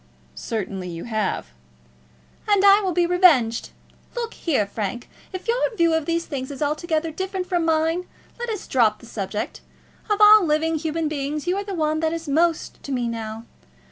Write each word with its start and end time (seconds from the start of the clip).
"Certainly 0.33 0.89
you 0.89 1.03
have." 1.03 1.49
"And 2.49 2.65
I 2.65 2.81
will 2.81 2.91
be 2.91 3.05
revenged. 3.05 3.69
Look 4.15 4.33
here, 4.33 4.65
Frank; 4.65 5.07
if 5.31 5.47
your 5.47 5.59
view 5.77 5.93
of 5.93 6.07
these 6.07 6.25
things 6.25 6.49
is 6.49 6.59
altogether 6.59 7.11
different 7.11 7.45
from 7.45 7.65
mine, 7.65 8.07
let 8.39 8.49
us 8.49 8.65
drop 8.65 8.97
the 8.97 9.05
subject. 9.05 9.61
Of 10.09 10.19
all 10.19 10.43
living 10.43 10.79
human 10.79 11.07
beings 11.07 11.45
you 11.45 11.55
are 11.55 11.63
the 11.63 11.75
one 11.75 11.99
that 11.99 12.13
is 12.13 12.27
most 12.27 12.81
to 12.81 12.91
me 12.91 13.07
now. 13.07 13.45